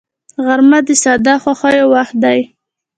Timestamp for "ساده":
1.03-1.33